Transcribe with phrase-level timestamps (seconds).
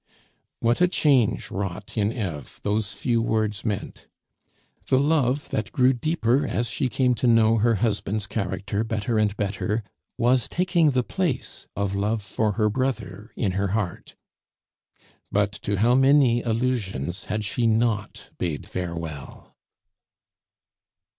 [0.61, 4.07] What a change wrought in Eve those few words meant!
[4.87, 9.37] The love that grew deeper as she came to know her husband's character better and
[9.37, 9.83] better,
[10.17, 14.15] was taking the place of love for her brother in her heart.
[15.31, 19.55] But to how many illusions had she not bade farewell?